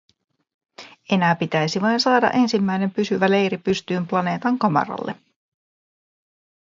[1.11, 5.15] Enää pitäisi vain saada ensimmäisen pysyvä leiri pystyyn planeetan kamaralle.